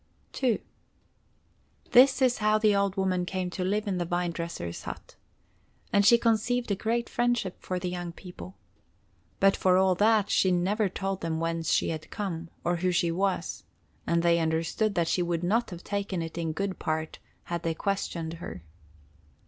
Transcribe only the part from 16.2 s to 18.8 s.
it in good part had they questioned her.